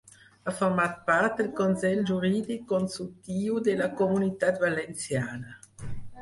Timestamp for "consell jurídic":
1.59-2.63